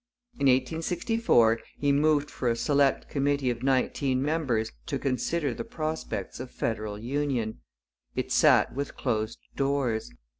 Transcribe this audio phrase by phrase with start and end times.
[0.39, 6.39] In 1864 he moved for a select committee of nineteen members to consider the prospects
[6.39, 7.59] of federal union.
[8.15, 10.09] It sat with closed doors.